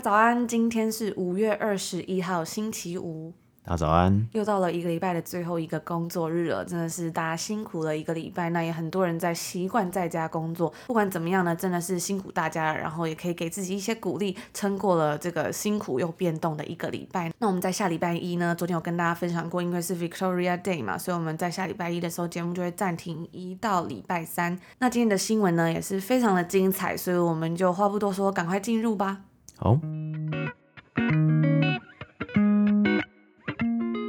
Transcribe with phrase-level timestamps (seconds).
[0.00, 3.32] 早安，今天是五月二十一号，星期五。
[3.64, 8.48] 大家早安，又到了一个礼拜的最后一个工作日了，真的是大家辛苦了一个礼拜。
[8.50, 12.78] 那也很多人在习惯在家工作，不管怎么样呢，真的是辛苦大家了。
[12.78, 17.30] 然后也可以给自己一些鼓励，撑过了这个辛苦又变动的一个礼拜。
[17.40, 24.58] 那我们在下礼拜一呢，昨天有跟大家分享过，因为是 Victoria Day 嘛，所以我们在下礼拜一的时候节目就会暂停一到礼拜三。
[24.78, 29.24] 那今天的新闻呢也是非常的精彩，所以我们就话不多说，赶快进入吧。
[29.60, 29.76] 好，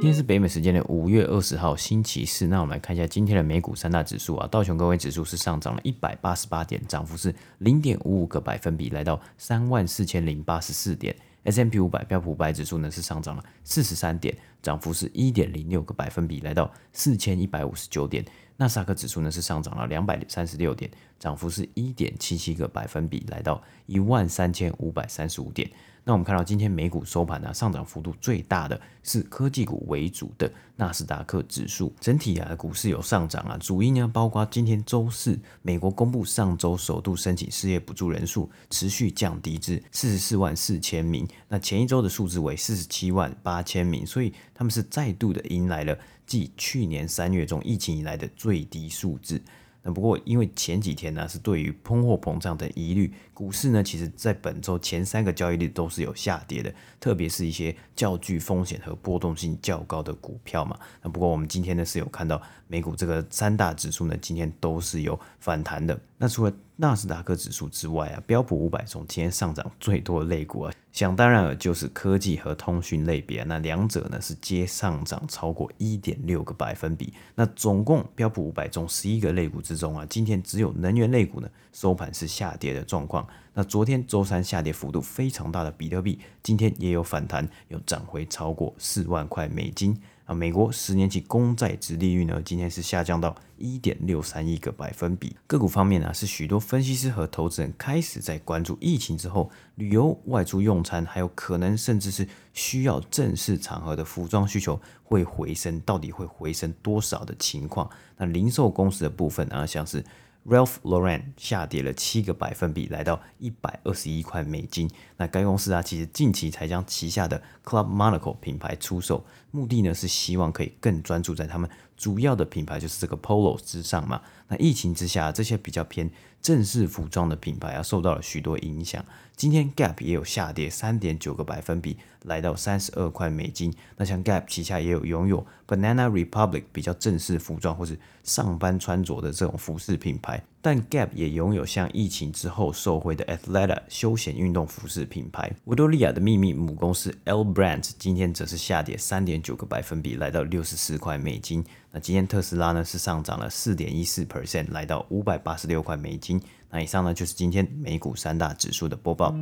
[0.00, 2.46] 天是北美时间的五月二十号，星期四。
[2.46, 11.16] 那我们来看一下今天的美股三大指数啊，道琼工业指数是上涨了一百八十八点，涨幅是零点五五个百分比，来到三万四千零八十四点。
[11.50, 18.24] S M P 五百标普五百指数呢是上涨了四十三点，涨幅是一点零六个百分比，来到四千一百五十九点。
[18.56, 25.68] 纳斯达克指数呢是上涨了两百三十六点，涨幅是一点七七个百分比，来到一万三千五百三十五点。
[26.04, 31.92] 那我们看到今天美股收盘呢，上涨幅度最大的是科技股为主的纳斯达克指数。
[32.00, 49.40] 整体啊，股市有上涨啊，主因呢包括今天周四，美国公布上周首度申请失业补助人数持续降低至四十四万四千名，那前一周的数字为四十七万八千名，所以他们是再度的迎来了继去年三月中疫情以来的最低数字。
[49.82, 60.78] 那不过，因为前几天呢是对于通货膨胀的疑虑，股市呢其实在本周前三个交易日都是有下跌的，特别是一些较具风险和波动性较高的股票嘛。
[61.02, 65.98] 那不过我们今天呢是有看到美股这个三大指数呢今天都是有反弹的。
[66.18, 77.12] 那除了纳斯达克指数之外啊，标普五百中今天上涨最多的类股啊，想当然了就是科技和通讯类别啊，那两者呢是皆上涨超过一点六个百分比。
[77.34, 83.28] 那总共标普五百中十一个类股之中啊，今天只有能源类股呢收盘是下跌的状况。
[83.52, 89.94] 那昨天周三下跌幅度非常大的比特币，今天也有反弹，有涨回超过四万块美金。
[90.30, 95.34] 啊，美国十年期公债殖利率呢，今天是下降到一点六三一个百分比。
[95.48, 107.90] 个股方面呢，是许多分析师和投资人开始在关注疫情之后，旅游、外出用餐，还有可能甚至是需要正式场合的服装需求会回升，到底会回升多少的情况？
[108.16, 110.04] 那零售公司的部分啊，像是。
[110.46, 114.90] Ralph Lauren 下跌了七个百分比，来到一百二十一块美金。
[115.18, 121.68] 那该公司啊，其实近期才将旗下的 Club Monaco 品牌出售，目的呢是希望可以更专注在他们
[122.00, 124.22] 主要的品牌，就是这个 Polo 之上嘛。
[124.48, 129.04] 那疫情之下，这些比较偏正式服装的品牌啊，受到了许多影响。
[129.36, 133.70] 今天 Gap 也有下跌三点九个百分比，来到三十二块美金。
[133.98, 145.50] 那像 Gap 旗下也有拥有 Banana Republic 比较正式服装或是上班穿着的这种服饰品牌，但 Gap 也拥有像疫情之后受惠的 Athleta 休闲运动服饰品牌。
[145.64, 151.64] 维多利亚的秘密母公司 L Brands 今天则是下跌三点九个百分比，来到六十四块美金。
[151.90, 156.40] 那今天特斯拉呢是上涨了四点一四 percent，来到五百八十六块美金。
[156.70, 159.34] 那以上呢就是今天美股三大指数的播报。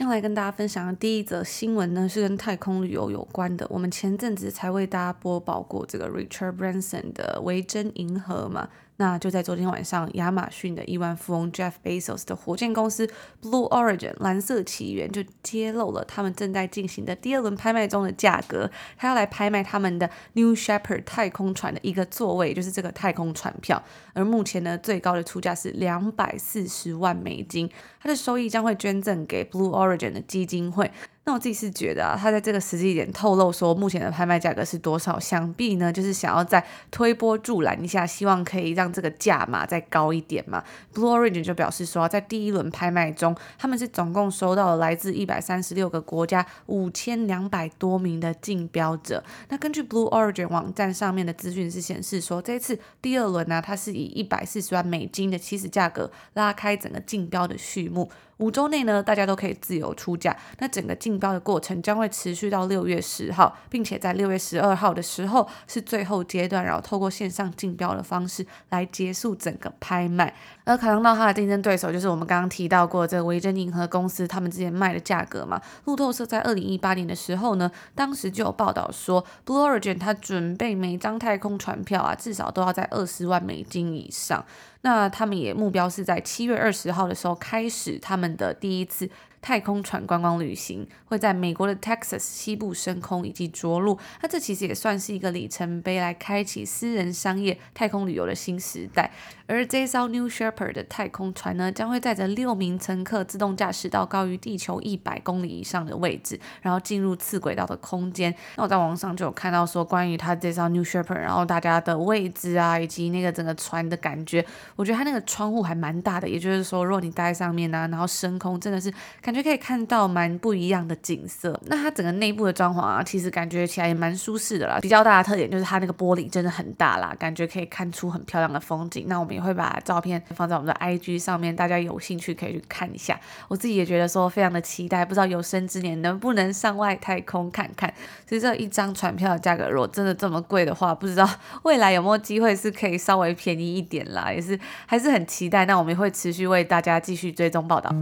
[0.00, 3.66] 接下来跟大家分享的第一则新闻呢，是跟太空旅游有关的。
[3.68, 8.66] 我们前阵子才为大家播报过这个 Richard Branson 的维珍银河嘛。
[9.00, 13.06] 那就在昨天晚上，亚马逊的亿万富翁 Jeff Bezos 的火箭公司
[13.40, 23.82] Blue Origin 蓝色起源就揭露了他们正在进行的第二轮拍卖中的价格，他要来拍卖他们的 New Shepard 太空船的一个座位，就是这个太空船票。
[24.12, 27.70] 而目前呢，最高的出价是两百四十万美金，
[28.02, 30.90] 它的收益将会捐赠给 Blue Origin 的基金会。
[31.30, 40.64] 那我自己是觉得啊，他在这个时机点透露说目前的拍卖价格是多少，想必呢就是想要再推波助澜一下，希望可以让这个价码再高一点嘛。
[40.92, 49.22] Blue Origin 就表示说，在第一轮拍卖中，他们是总共收到了来自一百三十六个国家五千两百多名的竞标者。
[49.50, 58.10] 那根据 Blue Origin 网站上面的资讯是显示说，这次第二轮呢、它是以一百四十万美金的起始价格拉开整个竞标的序幕。
[58.40, 60.36] 五周内呢，大家都可以自由出价。
[60.58, 70.34] 那整个竞标的过程将会持续到六月十号，并且在六月十二号的时候是最后阶段，然后透过线上竞标的方式来结束整个拍卖。
[70.70, 84.44] 而考量到它的竞争对手就是我们刚刚提到过这个维珍银河公司，他们之前卖的价格嘛，路透社在二零一八年的时候呢，当时就有报道说，Blue Origin 它准备每张太空船票啊，至少都要在二十万美金以上。
[84.82, 89.10] 那他们也目标是在七月二十号的时候开始他们的第一次。
[89.42, 99.10] 太空船观光旅行会在美国的 Texas 西部升空以及着陆，那这其实也算是一个里程碑，来开启私人商业太空旅游的新时代。
[99.46, 108.32] 而这艘 New Shepard 的太空船呢，将会载着六名乘客自动驾驶到高于地球一百公里以上的位置，然后进入次轨道的空间。
[108.56, 114.44] 那我在网上就有看到说，关于它这艘 New Shepard，然后大家的位置啊，以及那个整个船的感觉，
[114.76, 118.92] 我觉得它那个窗户还蛮大的，也就是说，如果你待在上面呢、然后升空，真的是。
[119.30, 121.56] 感觉可以看到蛮不一样的景色。
[121.66, 124.80] 那它整个内部的装潢啊，其实感觉起来也蛮舒适的啦。
[124.82, 129.04] 比较大的特点就是它那个玻璃真的很大啦，感觉可以看出很漂亮的风景。
[129.06, 133.20] 那我们也会把照片放在我们的 IG 上面，大家有兴趣可以去看一下。
[133.46, 137.88] 我自己也觉得说非常的期待，不知道有生之年能不能上外太空看看。
[138.28, 141.30] 其实这一张船票的价格如果真的这么贵的话，不知道
[141.62, 145.64] 未来有没有机会是可以稍微便宜一点啦，也是还是很期待。
[145.66, 147.94] 那我们也会持续为大家继续追踪报道。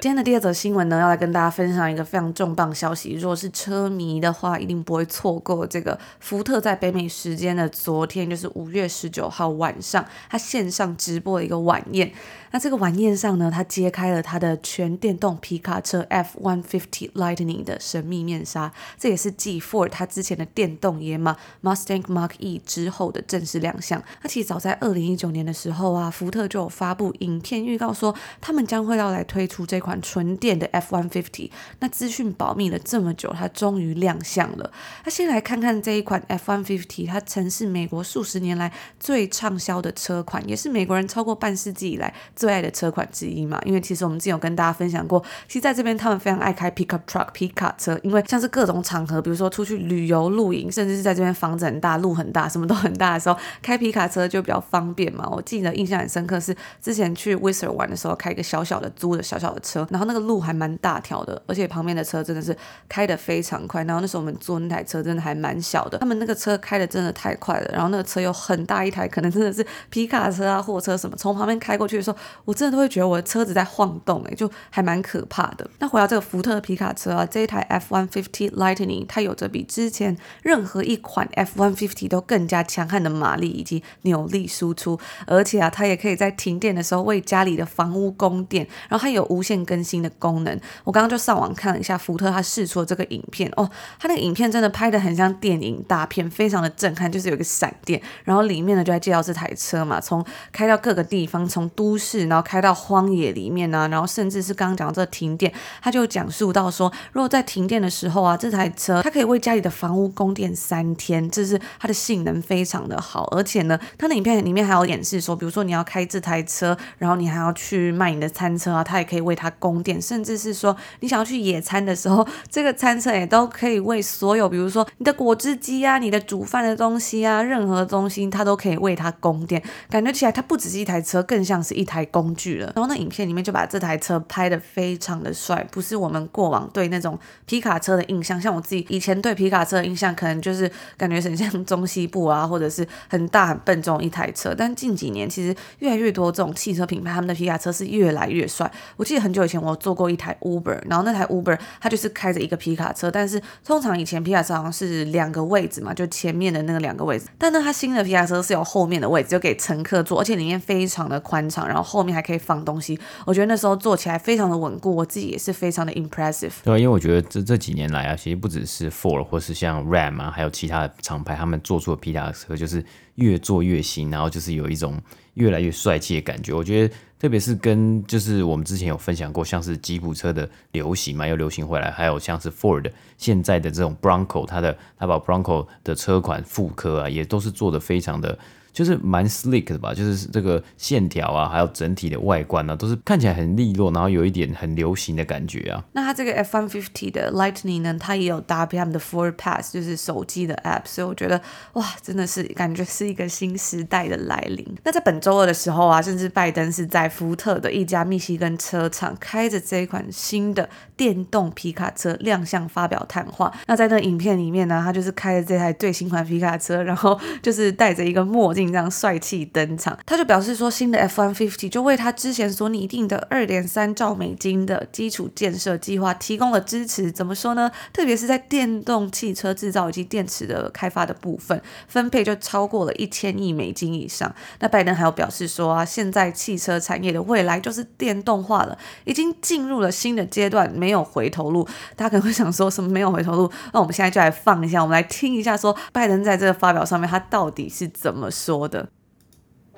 [0.00, 3.14] 今天的第二则新闻呢，要来跟大家分享一个非常重磅消息。
[3.14, 12.12] 如果是车迷的话，一定不会错过这个福特在北美时间的昨天，就是五月十九号晚上，他线上直播的一个晚宴。
[12.54, 24.00] 那这个晚宴上呢，他揭开了他的全电动皮卡车 F-150 Lightning 的神秘面纱，这也是继 Ford 他之前的电动野马 Mustang Mark E 之后的正式亮相。
[24.22, 31.50] 那其实早在二零一九年的时候啊，福特就有发布影片预告说，他们将会要来推出这款纯电的 F-150。
[31.80, 34.70] 那资讯保密了这么久，它终于亮相了。
[35.04, 42.14] 那先来看看这一款 F-150，它曾是美国数十年来最畅销的车款，也是美国人超过半世纪以来。
[42.44, 45.18] 最爱的车款之一嘛，因为其实我们之前有跟大家分享过，
[45.48, 55.26] 其实在这边他们非常爱开 pickup truck 皮卡车，因为像是各种场合，比如说出去旅游、露营，甚至是在这边房子很大、路很大、什么都很大的时候，开皮卡车就比较方便嘛。
[55.32, 62.54] 我记得印象很深刻是之前去 Whistler 玩的时候，开一个小小的租的小小的车，然后那个路还蛮大条的，而且旁边的车真的是
[62.90, 63.82] 开得非常快。
[63.84, 72.18] 然后那时候我们坐那台车真的还蛮小的，他们那个车开得真的太快了，然后那个车又很大一台，可能真的是皮卡车啊、货车什么，从旁边开过去的时候。
[72.44, 75.68] 我真的都会觉得我的车子在晃动，哎，就还蛮可怕的。
[75.78, 90.60] 那回到这个福特皮卡车啊，这一台 F-150 Lightning，它有着比之前任何一款 F-150 都更加强悍的马力以及扭力输出，而且啊，它也可以在停电的时候为家里的房屋供电，然后它有无线更新的功能。
[90.84, 105.52] 我刚刚就上网看了一下福特它试出的这个影片哦，它那个影片真的拍得很像电影大片，非常的震撼，就是有一个闪电，然后里面呢就在介绍这台车嘛，从开到各个地方，从都市，然后开到荒野里面呢、然后甚至是刚刚讲到这停电，
[105.82, 132.72] 他就讲述到说，如果在停电的时候啊，这台车它可以为家里的房屋供电三天，这是它的性能非常的好，而且呢，它的影片里面还有演示说，比如说你要开这台车，然后你还要去卖你的餐车啊，它也可以为它供电，甚至是说你想要去野餐的时候，这个餐车也都可以为所有，比如说你的果汁机啊，你的煮饭的东西啊，任何东西它都可以为它供电，感觉起来它不只是一台车，更像是一台工具了。
[132.74, 138.40] 然后那影片里面就把这台车拍得非常的帅，不是我们过往对那种皮卡车的印象。
[138.40, 144.54] 像我自己以前对皮卡车的印象，可能就是感觉很像中西部啊，或者是很大很笨重一台车。
[144.56, 148.70] 但近几年其实越来越多这种汽车品牌，他们的皮卡车是越来越帅。
[148.96, 157.26] 我记得很久以前我坐过一台 Uber，然后那台 Uber 它就是开着一个皮卡车，但是通常以前皮卡车好像是两个位置嘛，就前面的那个两个位置。
[157.38, 162.64] 但呢，它新的皮卡车是有后面的位置，就给乘客坐，而且里面非常的宽敞，然后后面还可以放。
[162.64, 166.52] 东西，我觉得那时候做起来非常的稳固，我自己也是非常的 impressive。
[166.64, 172.82] 对，因为我觉得这这几年来啊，其实不只是 Ford 或是像 Ram 啊，还有其他的厂牌，他们做出的皮卡车就是
[173.16, 174.98] 越做越新，然后就是有一种
[175.34, 176.54] 越来越帅气的感觉。
[176.54, 188.38] 我觉得，特别是跟就是我们之前有分享过，像是吉普车的流行嘛，又流行回来，还有像是 Ford 现在的这种 Bronco，它的它把 Bronco 的车款复刻啊，也都是做的非常的。
[188.74, 195.82] 就是蛮 slick 的吧，就是这个线条啊，还有整体的外观呢、啊，都是看起来很利落，然后有一点很流行的感觉啊。
[195.92, 201.40] 那它这个 F150 的 Lightning 呢，它也有搭配他们的 Ford Pass，就是手机的 App，所以我觉得
[201.74, 204.66] 哇，真的是感觉是一个新时代的来临。
[204.82, 213.52] 那在本周二的时候啊，甚至拜登是在福特的一家密西根车厂开着这一款新的电动皮卡车亮相发表谈话。
[213.68, 219.98] 那在那影片里面呢，他就是开着这台最新款皮卡车，然后就是戴着一个墨镜这样帅气登场。
[220.06, 227.10] 他就表示说，新的 F150 就为他之前所拟定的二点三兆美金的基础建设计划提供了支持。
[227.10, 227.70] 怎么说呢？
[227.92, 234.32] 特别是在电动汽车制造以及电池的开发的部分，分配就超过了一千亿美金以上。
[234.60, 241.66] 那拜登还有表示说啊，现在汽车产业的未来就是电动化了，已经进入了新的阶段，没有回头路。
[241.96, 243.50] 大家可能会想说什么没有回头路？
[243.72, 248.88] 那我们现在就来放一下，我们来听一下，说拜登在这个发表上面他到底是怎么说的。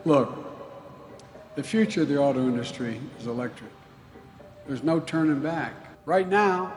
[0.04, 0.32] Look,
[1.56, 3.70] the future of the auto industry is electric.
[4.66, 5.72] There's no turning back.
[6.04, 6.72] Right now,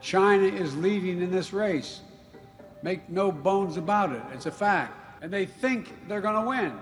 [0.00, 2.00] China is leading in this race.
[2.82, 4.22] Make no bones about it.
[4.32, 4.92] It's a fact.
[5.22, 6.72] And they think they're going to win.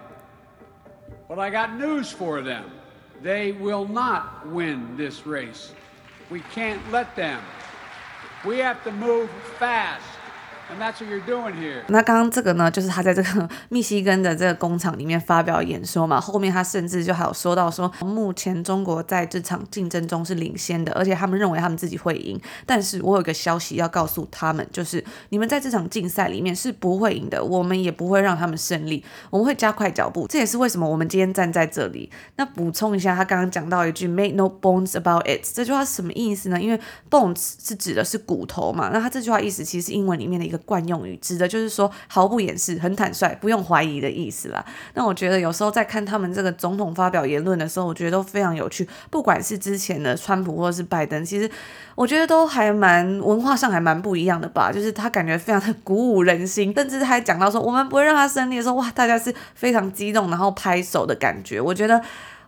[1.29, 2.71] But I got news for them.
[3.23, 5.73] They will not win this race.
[6.31, 7.43] We can't let them.
[8.45, 10.05] We have to move fast.
[11.89, 16.19] 那刚刚这个呢，就是他在这个密西根的这个工厂里面发表演说嘛。
[16.21, 22.41] 后面他甚至就还有说到说，目前中国在这场竞争中是领先的，而且他们认为他们自己会赢。
[22.65, 30.27] 但是我有一个消息要告诉他们，就是你们在这场竞赛里面是不会赢的，我们也不会让他们胜利，我们会加快脚步。
[30.27, 32.11] 这也是为什么我们今天站在这里。
[32.37, 36.61] 那补充一下，他刚刚讲到一句 “make no bones about it”，这句话是什么意思呢？
[36.61, 36.81] 因为
[37.11, 38.91] bones 是指的是骨头嘛。
[38.93, 40.54] 那他这句话意思其实是英文里面的一个。
[40.59, 44.65] 惯用语指的就是说毫不掩饰、很坦率、不用怀疑的意思啦。
[44.95, 48.89] 那我觉得有时候在看他们这个总统发表言论的时候，我觉得都非常有趣。
[49.11, 51.51] 不管是之前的川普或者是拜登，其实
[51.95, 54.73] 我觉得都还蛮文化上还蛮不一样的吧。
[54.73, 61.61] 就是他感觉非常的鼓舞人心，甚至还讲到说我们不会让他胜利的时候，哇，大家是非常激动，然后拍手的感觉。
[61.61, 61.97] 我觉得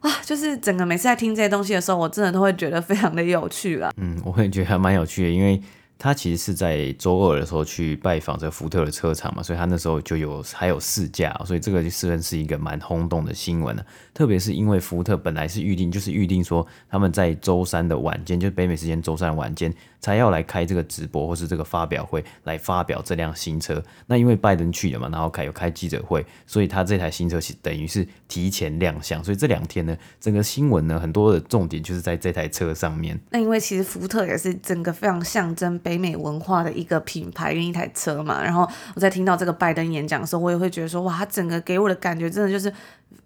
[0.01, 3.91] 啊，就是整个每次在听这些东西的时候，我真的都会觉得非常的有趣啦。
[3.97, 5.63] 嗯，我会觉得还蛮有趣的，因为。
[5.99, 13.85] 他其实是在周二的时候去拜访这福特的车厂嘛，所以他那时候就有还有试驾，所以这个就算是一个蛮轰动的新闻了。
[14.13, 23.83] 特别是因为福特本来是预定，就是预定说他们在周三的晚间，就北美时间周三晚间才要来开这个直播或是这个发表会来发表这辆新车。
[24.07, 29.25] 那因为拜登去了嘛，然后开有开记者会，所以他这台新车其等于是提前亮相。
[29.25, 33.19] 所以这两天呢，整个新闻呢很多的重点就是在这台车上面。
[33.31, 35.79] 那因为其实福特也是整个非常象征。
[35.87, 42.73] 北美文化的一个品牌跟一台车嘛，然后我在听到这个拜登演讲的时候，我也会觉得说，哇，他整个给我的感觉真的就是。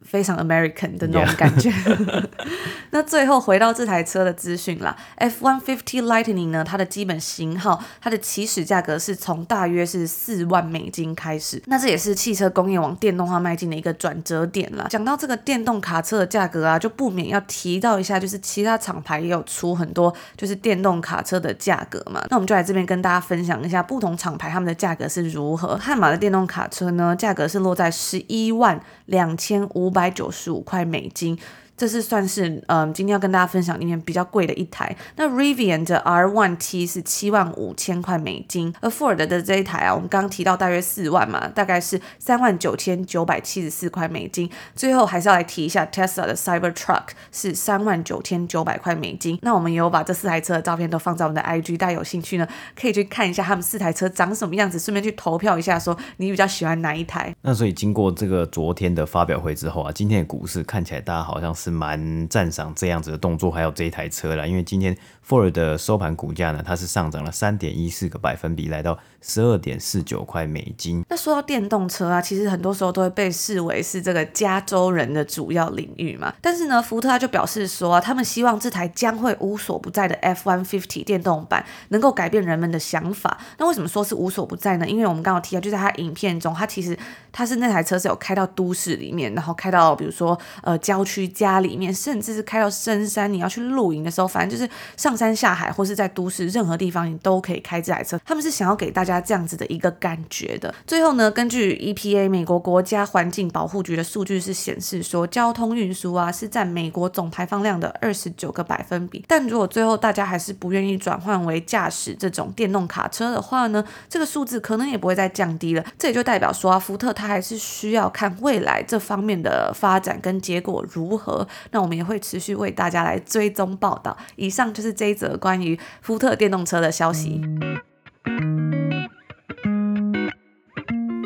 [0.02, 1.72] 非常 American 的那种感觉。
[2.92, 11.62] 那最后回到这台车的资讯啦，F150 Lightning 呢，它的基本型号，它的起始价格是从大约是四万美金开始。
[11.66, 14.88] 那这也是汽车工业往电动化迈进的一个转折点啦。
[14.90, 22.20] 讲到这个电动卡车的价格啊，就不免要提到一下，就是其他厂牌也有出很多就是电动卡车的价格嘛。
[22.28, 25.76] 那我们就来这边跟大家分享一下不同厂牌他们的价格是如何。
[25.76, 31.38] 悍马的电动卡车呢，价格是落在十一万两千五五百九十五块美金。
[31.80, 34.94] 这是算是嗯，今天要跟大家分享里面比较贵的一台。
[35.16, 44.50] 那 Rivian 的 R1T 是七万五千块美金，而 Ford 的这一台啊，我们刚刚提到大约四万嘛，大概是三万九千九百七十四块美金。
[44.76, 49.38] 最后还是要来提一下 Tesla 的 Cybertruck 是三万九千九百块美金。
[49.40, 52.46] 那我们也有把这四台车的照片都放在我们的 IG，大家有兴趣呢，
[52.78, 57.34] 可以去看一下他们四台车长什么样子，顺便去投票一下，说你比较喜欢哪一台。
[57.40, 61.69] 那所以经过这个昨天的发表会之后啊，今天的股市看起来大家好像是。
[61.70, 64.96] 蛮赞赏这样子的动作，还有这一台车啦，因为今天
[65.30, 71.04] Ford 的收盘股价呢，它是上涨了三点一四个百分比，来到十二点四九块美金。
[71.08, 76.34] 那说到电动车啊，其实很多时候都会被视为是这个加州人的主要领域嘛。
[76.40, 83.38] 但是呢，福特他就表示说啊，他们希望这台将会无所不在的 F-150 电动版能够改变人们的想法。
[83.58, 84.88] 那为什么说是无所不在呢？
[84.88, 86.98] 因为我们刚刚提到，就在他影片中，他其实
[87.30, 98.18] 他是那台车是有开到都市里面，然后开到比如说呃郊区家里面，甚至是开到深山，你要去露营的时候，反正就是上山下海或是在都市任何地方，你都可以开这台车。
[98.24, 100.74] 他们是想要给大家这样子的一个感觉的。
[100.86, 109.22] 最后呢，根据 EPA 美国国家环境保护局的数据是显示说，交通运输啊是占美国总排放量的二十九个百分比。
[109.28, 115.84] 但如果最后大家还是不愿意转换为驾驶这种电动卡车的话呢，这个数字可能也不会再降低了。
[115.98, 121.46] 这也就代表说啊，福特它还是需要看未来这方面的发展跟结果如何。
[121.72, 124.16] 那我们也会持续为大家来追踪报道。
[124.36, 127.40] 以上就是这一则关于福特电动车的消息。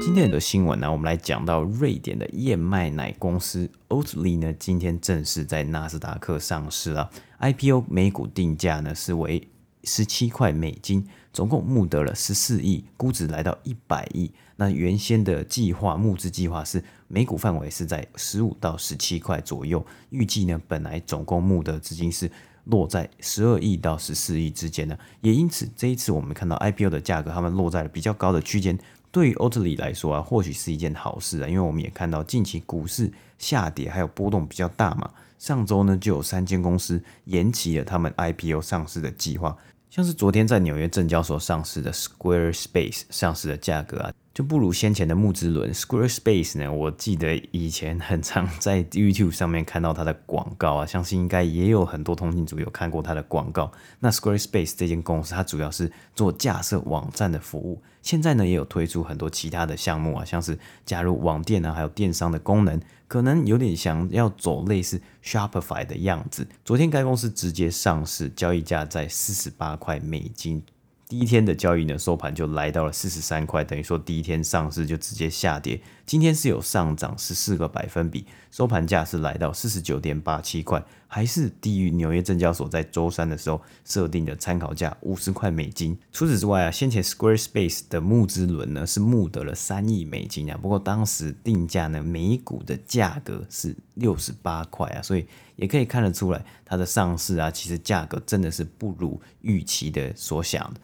[0.01, 7.11] 今天的新闻呢，我们来讲到瑞典的燕麦奶公司 Oatly 呢，今天正式在纳斯达克上市了。
[7.41, 9.49] IPO 每股定价呢是为
[9.83, 14.31] 十七块美金，总共募得了十四亿，估值来到一百亿。
[14.55, 22.31] 那原先的计划募资计划是每股范围是在十五到十七块左右，预计呢本来总共募的资金是
[22.65, 28.79] 落在十二亿到十四亿之间呢，也因此这一次我们看到 IPO 的价格，他们落在了比较高的区间。
[29.11, 35.09] 对于 Oatly 来说啊，或许是一件好事啊，因为我们也看到近期股市下跌还有波动比较大嘛。
[35.39, 39.57] 上周呢，就有三间公司延期了他们 IPO 上市的计划，
[39.91, 44.13] 像是昨天在纽约证交所上市的 Squarespace 上市的价格啊。
[44.35, 53.71] 就不如先前的木之轮 Squarespace 呢，我记得以前很常在 YouTube 上面看到它的广告啊，相信应该也有很多通勤族有看过它的广告。
[54.01, 66.49] 那 Squarespace 这间公司，它主要是做架设网站的服务，现在呢也有推出很多其他的项目啊，像是加入网店啊，还有电商的功能，可能有点想要走类似 Shopify 的样子。
[66.65, 70.61] 昨天该公司直接上市，交易价在四十八块美金。
[71.07, 75.81] 第一天的交易呢，收盘就来到了四十三块，等于说第一天上市就直接下跌。
[76.07, 85.99] 今天是有上涨十四个百分比，收盘价是来到四十九点八七块，还是低于纽约证交所在周三的时候设定的参考价五十块美金。
[86.13, 100.81] 除此之外啊，先前 Squarespace 的募资轮呢是募得了三亿美金啊，不过当时定价呢每股的价格是六十八块啊，所以也可以看得出来它的上市啊，其实价格真的是不如预期的所想的。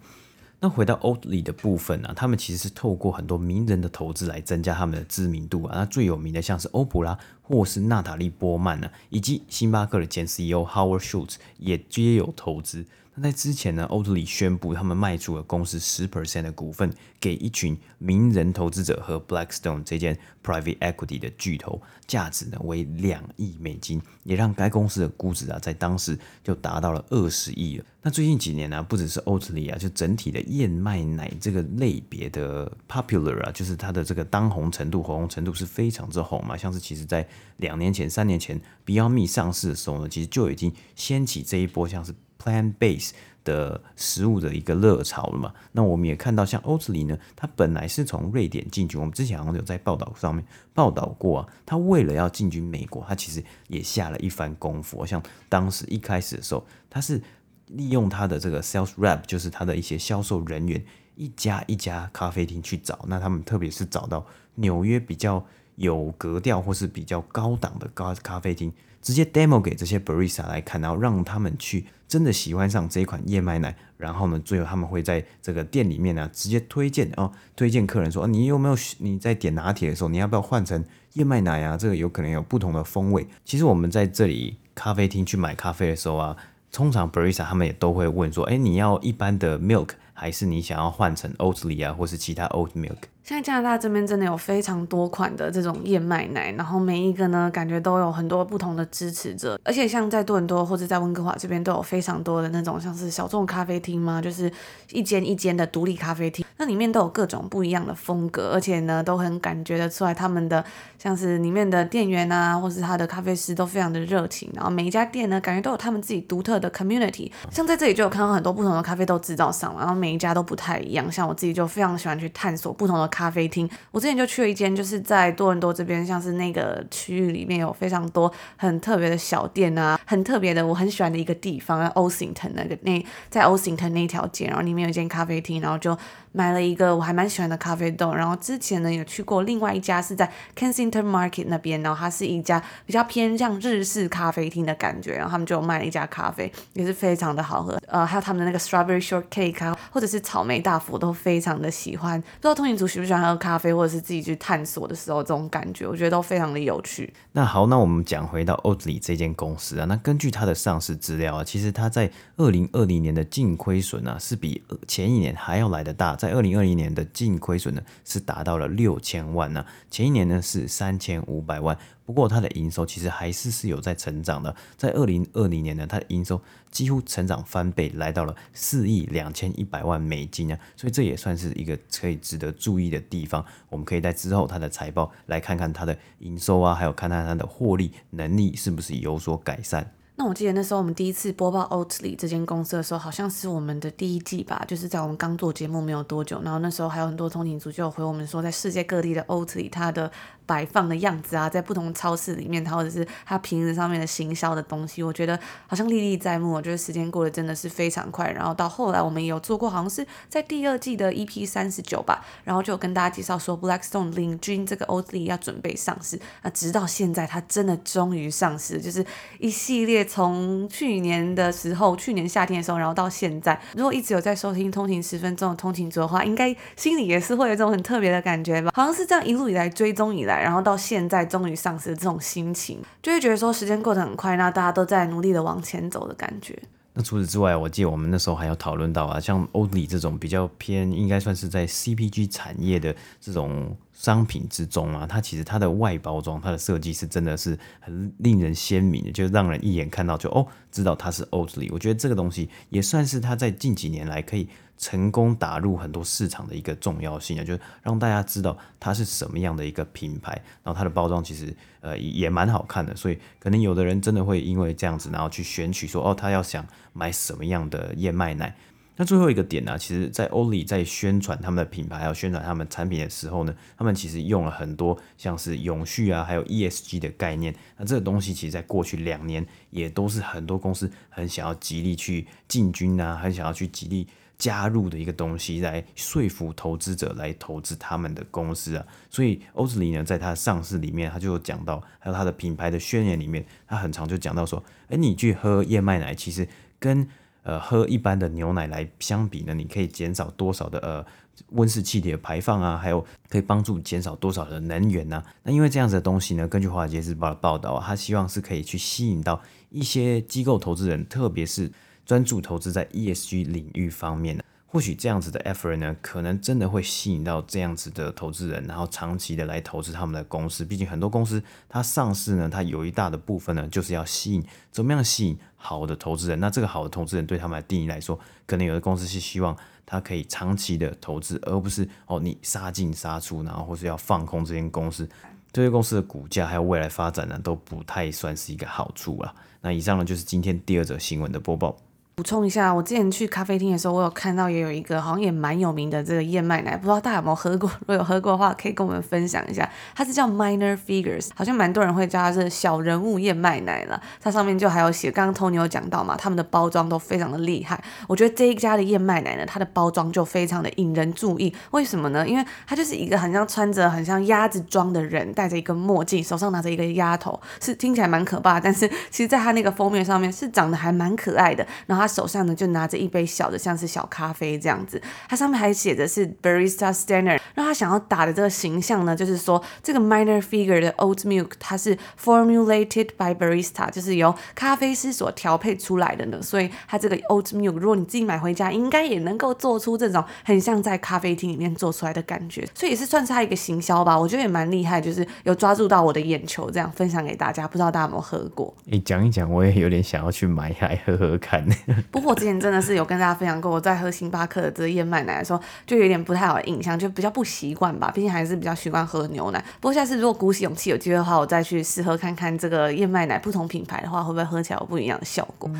[0.62, 5.73] 那回到 Oatly 的部分呢、啊，他们其实是透过很多名人的投资来增加他们的知名度啊。
[5.75, 12.85] 那最有名的像是欧普拉，或是娜塔莉波曼呢、啊，以及星巴克的前 CEO Howard Schultz 也皆有投资。
[13.21, 27.83] 在之前呢，Oatly 宣布他们卖出了公司十 percent 的股份给一群名人投资者和 Blackstone 这间 private equity 的巨头，价值呢为两亿美金，也让该公司的估值啊在当时就达到了二十亿。
[28.03, 36.57] 那最近几年呢、不只是 Oatly 啊，就整体的燕麦奶这个类别的 popular 啊，就是它的这个当红程度、火红程度是非常之红嘛。
[36.57, 42.15] 像是其实在两年前、三年前，Beyond Me 上市的时候呢，其实就已经掀起这一波像是。
[42.43, 43.11] Plant base
[43.45, 45.53] 的食物的一个热潮了嘛？
[45.73, 51.49] 那我们也看到，像 Oatly 呢，它本来是从瑞典进军，我们之前好像有在报道上面报道过啊。
[51.67, 55.05] 它为了要进军美国，它其实也下了一番功夫。
[55.05, 57.21] 像当时一开始的时候，它是
[57.67, 60.83] 利用它的这个 sales rep，就是它的一些销售人员，
[61.17, 63.05] 一家一家咖啡厅去找。
[63.07, 64.25] 那他们特别是找到
[64.55, 65.45] 纽约比较
[65.76, 68.73] 有格调或是比较高档的高咖啡厅。
[69.00, 80.84] 直接 demo 给这些 barista 来看，然后让他们去真的喜欢上这一款燕麦奶，然后呢，最后他们会在这个店里面呢，直接推荐哦，推荐客人说，你有没有你在点拿铁的时候，你要不要换成
[81.15, 81.76] 燕麦奶啊？
[81.76, 83.26] 这个有可能有不同的风味。
[83.45, 86.36] 其实我们在这里咖啡厅去买咖啡的时候啊，
[86.73, 92.99] 通常 barista 他们也都会问说，哎，你要一般的 milk，还是你想要换成 Oatly 啊，或是其他 oat milk？
[93.30, 104.50] 现在加拿大这边真的有非常多款的这种燕麦奶，然后每一个呢，感觉都有很多不同的支持者，而且像在多伦多或者在温哥华这边都有非常多的那种像是小众咖啡厅嘛，就是
[104.90, 110.65] 一间一间的独立咖啡厅，那里面都有各种不一样的风格，而且呢都很感觉得出来他们的
[110.99, 123.11] 像是里面的店员啊，或是他的咖啡师都非常的热情，然后每一家店呢感觉都有他们自己独特的 community，像在这里就有看到很多不同的咖啡豆制造商，然后每一家都不太一样，像我自己就非常喜欢去探索不同的。
[123.11, 135.99] 咖啡厅，我之前就去了一间，就是在多伦多这边，像是那个区域里面有非常多很特别的小店啊，很特别的，我很喜欢的一个地方，Ossington 那个那在 Ossington 那条街，然后里面有一间咖啡厅，然后就
[136.32, 152.21] 买了一个我还蛮喜欢的咖啡豆，然后之前呢有去过另外一家是在 Kensington Market 那边，然后它是一家比较偏向日式咖啡厅的感觉，然后他们就卖了一家咖啡，也是非常的好喝，呃，还有他们的那个 Strawberry Shortcake 啊，或者是草莓大福都非常的喜欢。
[152.21, 157.12] 不知道通勤族喜不喜欢喝咖啡，或者是自己去探索的时候这种感觉，我觉得都非常的有趣。
[157.32, 171.75] 那好，那我们讲回到 Oatly 这间公司啊，那根据它的上市资料啊，其实它在二零二零年的净亏损啊是比前一年还要来得大，在二零二零年的净亏损呢是达到了六千万呢，前一年呢是三千五百万。
[172.04, 176.39] 不过它的营收其实还是是有在成长的，在二零二零年呢，它的营收
[176.71, 183.43] 几乎成长翻倍，来到了四亿两千一百万美金啊，所以这也算是一个可以值得注意的地方。
[183.71, 189.91] 我们可以在之后它的财报来看看它的营收啊，还有看看它的获利能力是不是有所改善。
[190.21, 200.13] 那我记得那时候我们第一次播报 Oatly 这间公司的时候，好像是我们的第一季吧，就是在我们刚做节目没有多久，然后那时候还有很多通勤族就有回我们说，在世界各地的 Oatly 它的
[200.45, 206.52] 摆放的样子啊，在不同超市里面，它或者是它瓶子上面的行销的东西，我觉得好像历历在目。
[206.52, 208.30] 我觉得时间过得真的是非常快。
[208.30, 216.21] 然后到后来，我们也有做过，好像是在第二季的 EP 三十九吧，然后就跟大家介绍说，Blackstone 领军这个 Oatly 要准备上市。
[216.43, 219.02] 那直到现在，它真的终于上市，就是
[219.39, 228.73] 一系列从去年的时候，去年夏天的时候，然后到现在，如果一直有在收听通勤十分钟的通勤族的话，应该心里也是会有这种很特别的感觉吧？
[228.75, 230.43] 好像是这样一路以来追踪以来。
[230.43, 236.59] 然后到现在终于上市的这种心情，就会觉得说时间过得很快，那大家都在努力的往前走的感觉。
[236.93, 251.69] 那除此之外，我记得我们那时候还有讨论到啊，像欧里这种比较偏，应该算是在 CPG 产业的这种商品之中啊，它其实它的外包装、它的设计是真的是很令人鲜明的，就让人一眼看到就哦，知道它是 Oatly。
[251.71, 254.49] 我觉得这个东西也算是它在近几年来可以。
[254.80, 260.32] 成功打入很多市场的一个重要性啊，就是让大家知道它是什么样的一个品牌，
[260.63, 268.56] 然后它的包装其实呃也蛮好看的，所以可能有的人真的会因为这样子，然后去选取说哦，他要想买什么样的燕麦奶。
[269.00, 277.54] 那最后一个点呢，其实，在欧里在宣传他们的品牌还有宣传他们产品的时候呢，他们其实用了很多像是永续啊，还有 ESG 的概念。
[277.78, 284.06] 那这个东西其实在过去两年也都是很多公司很想要极力去进军啊，很想要去极力。
[284.36, 297.06] 加入的一个东西来说服投资者来投资他们的公司啊，所以欧里呢，在它上市里面，它就有讲到，还有它的品牌的宣言里面，它很常就讲到说，哎，你去喝燕麦奶，其实跟
[297.43, 301.07] 呃喝一般的牛奶来相比呢，你可以减少多少的呃
[301.50, 305.25] 温室气体的排放啊，还有可以帮助减少多少的能源啊。
[305.43, 311.71] 那因为这样子的东西呢，根据华尔街日报的报道啊，他希望是可以去吸引到一些机构投资人，特别是。
[312.07, 320.65] 专注投资在 ESG 领域方面的，或许这样子的 effort 呢，可能真的会吸引到这样子的投资人，然后长期的来投资他们的公司。
[320.65, 326.39] 毕竟很多公司它上市呢，它有一大的部分呢，就是要吸引怎么样吸引好的投资人。
[326.39, 335.09] 那这个好的投资人对他们的定义来说，可能有的公司是希望他可以长期的投资，而不是哦你杀进杀出，然后或是要放空这间公司。
[335.50, 339.35] 这些公司的股价还有未来发展呢，都不太算是一个好处啊。
[339.63, 341.76] 那以上呢，就是今天第二则新闻的播报。
[342.21, 347.67] 补充一下，我之前去咖啡厅的时候，我有看到也有一个好像也蛮有名的这个燕麦奶，不知道大家有没有喝过？
[347.78, 349.67] 如果有喝过的话，可以跟我们分享一下。
[349.95, 353.99] 它是叫 Minor Figures，好像蛮多人会叫它是小人物燕麦奶了。
[354.21, 357.83] 它上面就还有写，刚刚 Tony 有讲到嘛，他们的包装都非常的厉害。
[358.06, 361.50] 我觉得这一家的燕麦奶呢，它的包装就非常的引人注意。
[361.71, 362.28] 为什么呢？
[362.28, 368.61] 因为它就是一个很像穿着很像鸭子装的人，戴着一个墨镜，手上拿着一个鸭头，是听起来蛮可怕。
[368.61, 371.67] 但是其实在它那个封面上面是长得还蛮可爱的。
[371.87, 377.39] 然后它手上呢就拿着一杯小的，像是小咖啡这样子，它上面还写的是 Barista Standard。
[377.55, 386.41] 那他想要打的这个形象呢，就是说这个 Minor Figure 的 Oat Milk 它是 Formulated by Barista，就是由咖啡师所调配出来的呢。
[386.43, 392.67] 所以它这个 Oat Milk，如果你自己买回家，应该也能够做出这种很像在咖啡厅里面做出来的感觉。
[392.75, 397.67] 所以也是算是他一个行销吧，我觉得也蛮厉害，就是有抓住到我的眼球，这样分享给大家。
[397.67, 398.73] 不知道大家有没有喝过？
[398.85, 401.67] 你讲一讲，我也有点想要去买来喝喝看。
[402.11, 408.11] 不过我之前真的是有跟大家分享过，我在喝星巴克的这个燕麦奶的时候，就有点不太好的印象，就比较不习惯吧。
[408.15, 409.65] 毕竟还是比较习惯喝牛奶。
[409.81, 415.71] 不过下次如果鼓起勇气有机会的话，我再去试喝看看这个燕麦奶不同品牌的话，会不会喝起来有不一样的效果。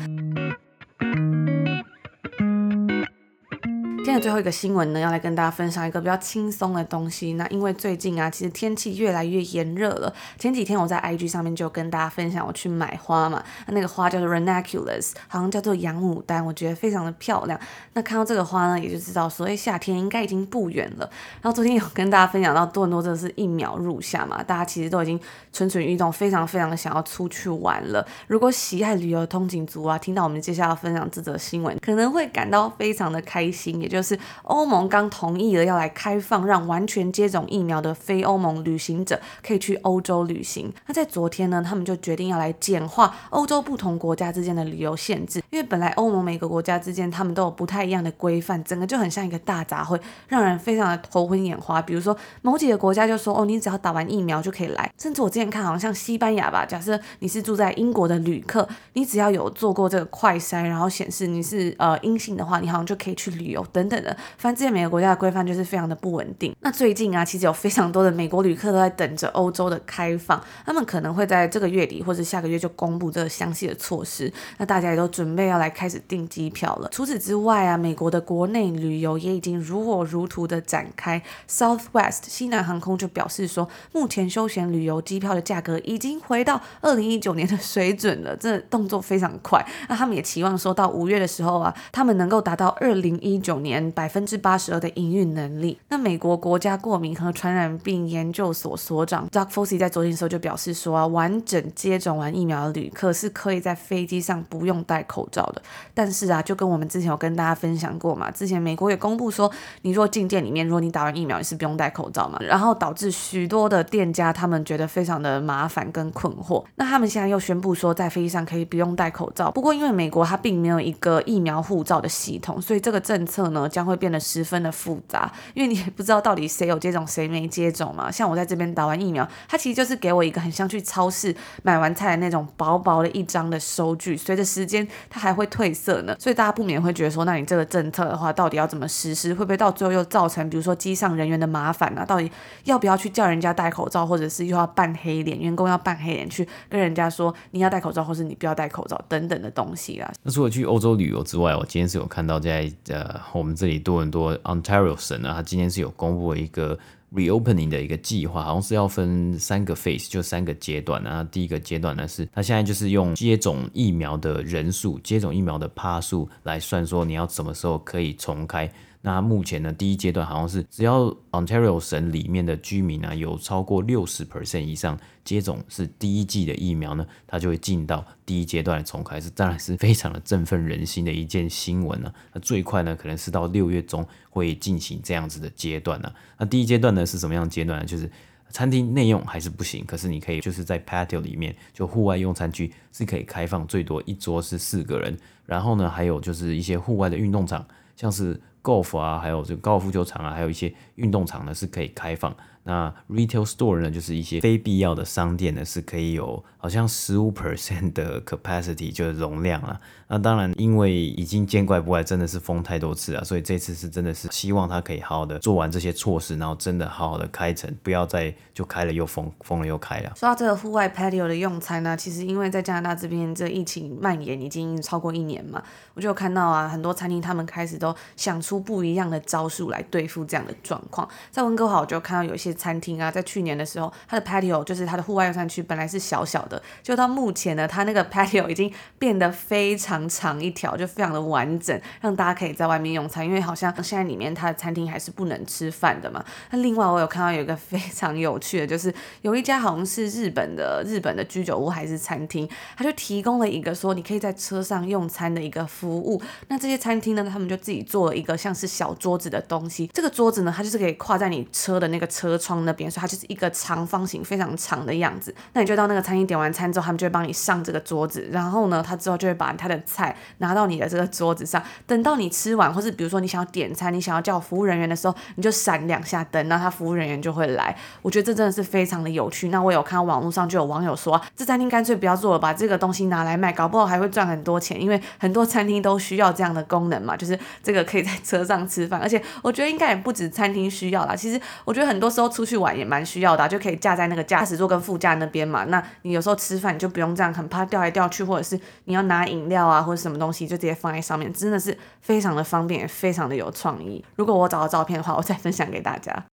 [4.03, 7.33] 今天的最后一个新闻呢，要来跟大家分享一个比较轻松的东西。
[7.33, 10.11] 那因为最近啊，其实天气越来越炎热了。
[10.39, 17.59] 前几天我在 IG 上面就跟大家分享我去买花嘛，那那个花叫做 Ranunculus，好像叫做洋牡丹，我觉得非常的漂亮。
[17.93, 21.07] 那看到这个花呢，也就知道所谓夏天应该已经不远了。
[21.39, 25.19] 然后昨天有跟大家分享到多伦多真的是一秒入夏嘛，大家其实都已经
[25.53, 28.03] 蠢蠢欲动，非常非常的想要出去玩了。
[28.25, 40.71] 如果喜爱旅游的通勤族啊，听到我们接下来分享这则新闻，可能会感到非常的开心，也就是欧盟刚同意了要来开放，让完全接种疫苗的非欧盟旅行者可以去欧洲旅行。
[40.87, 49.99] 那在昨天呢，他们就决定要来简化欧洲不同国家之间的旅游限制，因为本来欧盟每个国家之间他们都有不太一样的规范，整个就很像一个大杂烩，
[50.29, 51.81] 让人非常的头昏眼花。
[51.81, 64.15] 比如说某几个国家就说哦，你只要打完疫苗就可以来，甚至我之前看好像像西班牙吧，假设你是住在英国的旅客，你只要有做过这个快筛，然后显示你是呃阴性的话，你好像就可以去旅游等等等的。
[64.37, 66.55] 反正这些每个国家的规范就是非常的不稳定。
[66.61, 74.31] 那最近啊，其实有非常多的美国旅客都在等着欧洲的开放，他们可能会在这个月底或者下个月就公布这个详细的措施。
[74.57, 76.89] 那大家也都准备要来开始订机票了。
[76.91, 81.21] 除此之外啊，美国的国内旅游也已经如火如荼的展开。
[81.49, 89.63] Southwest 西南航空就表示说，目前休闲旅游机票的价格已经回到二零一九年的水准了，这动作非常快。
[89.87, 94.11] 那他们也期望说到五月的时候啊，他们能够达到二零一九年百分。
[94.11, 95.79] 百分之八十二的营运能力。
[95.87, 105.61] 那美国国家过敏和传染病研究所所长 Doug Fauci 在昨天的时候就表示说啊，完整接种完疫苗的旅客是可以在飞机上不用戴口罩的。
[105.93, 109.49] 但是啊，就跟我们之前有跟大家分享过嘛，之前美国也公布说，
[109.81, 112.37] 你若进店里面，如果你打完疫苗，也是不用戴口罩嘛。
[112.41, 116.63] 然后导致许多的店家他们觉得非常的麻烦跟困惑。
[116.75, 119.49] 那他们现在又宣布说，在飞机上可以不用戴口罩。
[119.49, 124.11] 不过因为美国它并没有一个疫苗护照的系统，所以这个政策呢将会变。
[124.11, 128.11] 得十分的复杂，因为你也不知道到底谁有接种谁没接种嘛。
[128.11, 136.13] 像我在这边打完疫苗，它其实就是给我一个很像去超市买完菜的那种薄薄的一张的收据，随着时间它还会褪色呢。
[136.19, 139.33] 所以大家不免会觉得说，那你这个政策的话，到底要怎么实施？
[139.33, 142.03] 会不会到最后又造成比如说机上人员的麻烦啊？
[142.03, 142.29] 到底
[142.65, 150.11] 要不要去叫人家戴口罩，或者是又要扮黑脸，员工要扮黑脸去跟人家说你要戴口罩，或是你不要戴口罩等等的东西啊？
[150.23, 153.99] 那除了去欧洲旅游之外，我今天是有看到在呃我们这里多。
[153.99, 156.77] 很多 Ontario 省啊，它今天是有公布了一个
[157.13, 161.03] reopening 的一个计划，好像是要分三个 phase，就三个阶段。
[161.03, 168.71] 然后第一个阶段呢是，它现在就是用接种疫苗的人数、接种疫苗的趴数来算，说你要什么时候可以重开。
[169.03, 182.13] 那目前呢，第一阶段好像是只要 Ontario 省里面的居民啊，有超过六十 percent 以上接种是第一剂的疫苗呢，它就会进到第一阶段的重开，是当然是非常的振奋人心的一件新闻呢。
[182.31, 186.13] 那最快呢，可能是到六月中会进行这样子的阶段呢。
[186.37, 187.85] 那第一阶段呢是什么样的阶段呢？
[187.85, 188.07] 就是
[188.49, 195.17] 餐厅内用还是不行，可是你可以就是在 patio 里面，就户外用餐区是可以开放，最多一桌是四个人。
[195.47, 202.35] 然后呢，还有就是一些户外的运动场，像是 Golf 啊，还有这个高尔夫球场啊，还有一些运动场呢是可以开放。
[202.63, 209.79] 那 retail store 呢，就是一些非必要的商店呢，是可以有好像十五 percent 的 capacity 就是容量啊。
[210.07, 220.11] 那当然，因为已经见怪不怪，真的是封太多次了，所以这次是真的是希望他可以好好的做完这些措施，然后真的好好的开城，不要再就开了又封，封了又开了。
[220.15, 231.07] 说到这个户外 patio 的用餐呢，其实因为在加拿大这边这疫情蔓延已经超过一年嘛，我就有看到啊，很多餐厅他们开始都想出不一样的招数来对付这样的状况。
[231.31, 232.50] 在温哥华，我就看到有一些。
[232.53, 243.25] 餐厅啊，在去年的时候，它的 patio 就是它的户外用餐区，本来是小小的，就到目前呢，它那个 patio 已经变得非常长一条，就非常的完整，让大家可以在外面用餐。
[243.25, 246.23] 因为好像现在里面它的餐厅还是不能吃饭的嘛。
[246.49, 256.21] 那另外我有看到有一个非常有趣的，就是有一家好像是日本的日本的居酒屋还是餐厅，它就提供了一个说你可以在车上用餐的一个服务。
[256.47, 265.33] 那这些餐厅呢，他们就自己做了一个像是小桌子的东西，这个桌子呢，它就是可以跨在你车的那个车窗那边，所以它就是一个长方形，非常长的样子。
[265.53, 271.61] 那你就到那个餐厅点完餐之后，他们就会帮你上这个桌子，然后呢，他之后就会把他的菜拿到你的这个桌子上。
[271.85, 277.75] 等到你吃完，或是比如说你想要点餐，你想要叫服务人员的时候，你就闪两下灯，那他服务人员就会来。
[278.01, 279.49] 我觉得这真的是非常的有趣。
[279.49, 284.81] 那我有看到网络上就有网友说，这餐厅干脆不要做了，把这个东西拿来卖，搞不好还会赚很多钱。
[284.81, 288.99] 因为很多餐厅都需要这样的功能嘛，就是这个可以在车上吃饭。
[288.99, 295.65] 而且我觉得应该也不止餐厅需要啦，其实我觉得很多时候出去玩也蛮需要的，就可以架在那个驾驶座跟副驾那边嘛。
[295.65, 304.03] 那你有时候吃饭你就不用这样很怕掉来掉去，或者是你要拿饮料啊或者什么东西就直接放在上面，真的是非常的方便，也非常的有创意。
[304.15, 306.25] 如果我找到照片的话，我再分享给大家。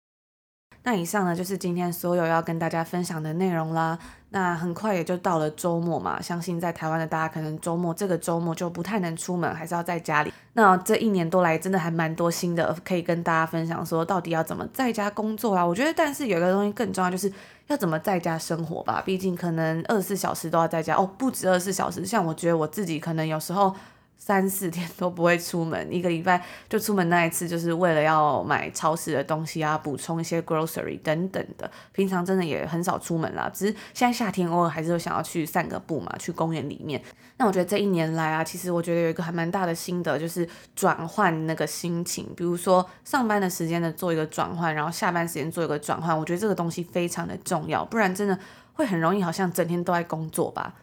[0.84, 4.00] 那以上呢，就是今天所有要跟大家分享的内容啦。
[4.30, 10.34] 那很快也就到了周末嘛，相信在台湾的大家可能周末这个周末就不太能出门，还是要在家里。
[10.54, 15.66] 那这一年多来，真的还蛮多新的可以跟大家分享，说到底要怎么在家工作啊？
[15.66, 17.32] 我觉得，但是有一个东西更重要，就是
[17.68, 19.02] 要怎么在家生活吧。
[19.06, 22.06] 毕竟可能二十四小时都要在家哦，不止二十四小时。
[22.06, 23.76] 像我觉得我自己可能有时候。
[24.28, 31.72] 三四天都不会出门，一个礼拜就出门那一次，就是为了要买超市的东西啊，补充一些 grocery 等等的。
[31.94, 37.02] 平常真的也很少出门啦，只是现在夏天偶尔还是会想要去散个步嘛，去公园里面。
[37.38, 42.28] 那我觉得这一年来啊，其实我觉得有一个还蛮大的心得，就是转换那个心情。
[42.36, 48.38] 比如说上班的时间呢做一个转换，然后下班时间做一个转换，我觉得这个东西非常的重要，不然真的
[48.74, 50.74] 会很容易好像整天都在工作吧。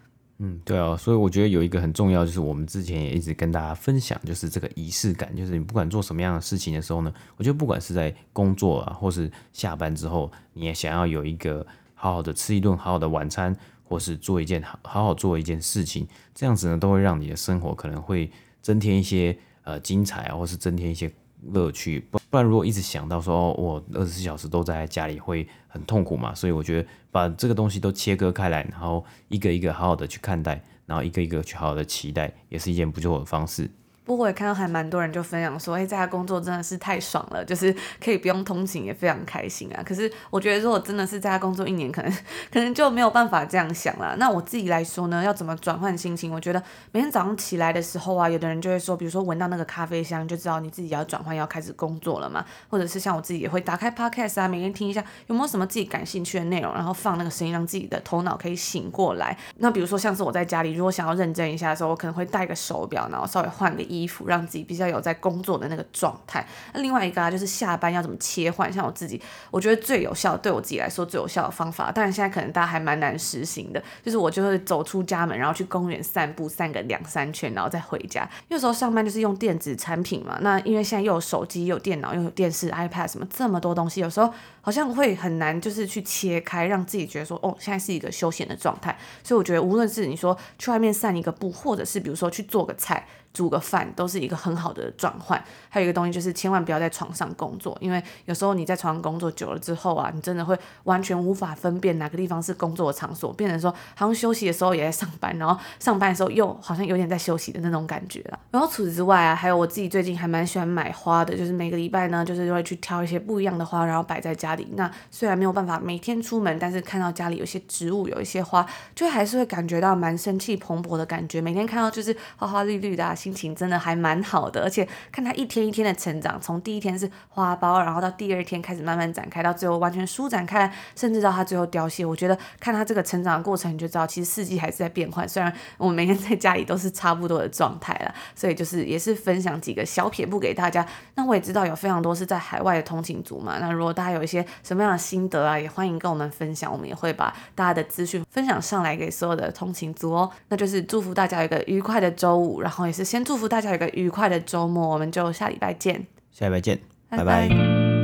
[0.44, 18.30] 嗯，对啊，所以我觉得有一个很重要，就是我们之前也一直跟大家分享，就是这个仪式感，就是你不管做什么样的事情的时候呢，我觉得不管是在工作啊，或是下班之后，你也想要有一个好好的吃一顿好好的晚餐，或是做一件好好好做一件事情，这样子呢，都会让你的生活可能会
[18.61, 21.11] 增添一些呃精彩啊，或是增添一些。
[21.52, 22.02] 乐趣，
[22.34, 33.70] 不然如果一直想到说我二十四小时都在家里会很痛苦嘛，所以我觉得把这个东西都切割开来，然后一个一个好好的去看待，然后一个一个去好好的期待，也是一件不错的方式。
[34.04, 39.82] 不过我也看到还蛮多人就分享说，哎，在家工作真的是太爽了，就是可以不用通勤，也非常开心啊。
[39.82, 42.12] 可是我觉得，如果真的是在家工作一年，可能
[42.52, 44.14] 可能就没有办法这样想了。
[44.18, 46.30] 那我自己来说呢，要怎么转换心情？
[46.32, 46.62] 我觉得
[46.92, 52.44] 每天早上起来的时候啊，有的人就会说，比如说闻到那个咖啡香，就知道你自己要转换，要开始工作了嘛。
[52.68, 59.34] 或者是像我自己也会打开 Podcast 啊，每天听一下有没有什么自己感兴趣的内容，然后放那个声音，让自己的头脑可以醒过来。
[59.56, 66.46] 那比如说像是我在家里，如果想要认真一下的时候，我可能会戴个手表，然后稍微换个衣服，让自己比较有在工作的那个状态。
[66.72, 68.72] 那另外一个啊，就是下班要怎么切换？
[68.72, 78.28] 像我自己，我觉得最有效，对我自己来说最有效的方法，当然现在可能大家还蛮难实行的，就是我就会走出家门，然后去公园散步，散个两三圈，然后再回家。
[78.48, 84.33] 有时候上班就是用电子产品嘛，那因为现在又有手机，又有电脑，又有电视、iPad 什么这么多东西，有时候
[84.64, 88.98] 好像会很难，就是去切开，让自己觉得说，哦，现在是一个休闲的状态。
[89.22, 93.07] 所以我觉得，无论是你说去外面散一个步，或者是比如说去做个菜。
[93.35, 108.38] 煮个饭都是一个很好的转换，还有一个东西就是千万不要在床上工作，因为有时候你在床上工作久了之后啊，你真的会完全无法分辨哪个地方是工作的场所，变成说好像休息的时候也在上班，然后上班的时候又好像有点在休息的那种感觉了。
[108.53, 121.40] 然后除此之外啊，还有我自己最近还蛮喜欢买花的，就是每个礼拜呢，就是会去挑一些不一样的花，然后摆在家那虽然没有办法每天出门，但是看到家里有些植物，有一些花，就还是会感觉到蛮生气蓬勃的感觉。
[121.40, 123.04] 每天看到就是花花绿绿的。
[123.14, 132.04] 心情真的还蛮好的，而且看它一天一天的成长，从第一天是花苞，然后到第二天开始慢慢展开，到最后完全舒展开，甚至到它最后凋谢。
[132.04, 135.28] 我觉得看它这个成长的过程，你就知道其实四季还是在变换。
[135.28, 140.86] 虽然我每天在家里都是差不多的状态了，所以就是也是分享几个小撇步给大家。
[141.14, 150.30] 那我也知道有非常多是在海外的通勤族嘛，那如果大家有一些什么样的心得啊，也欢迎跟我们分享，我们也会把大家的资讯分享上来给所有的通勤族哦。
[150.48, 153.04] 那就是祝福大家有一个愉快的周五，然后也是。
[153.04, 156.07] 先祝福大家有个愉快的周末，我们就下礼拜见。
[156.33, 157.24] 下礼拜见，拜拜。
[157.24, 158.03] 拜拜。